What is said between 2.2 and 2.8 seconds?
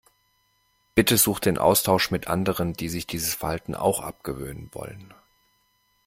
anderen,